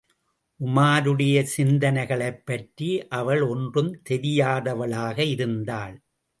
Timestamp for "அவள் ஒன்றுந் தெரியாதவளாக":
3.11-5.19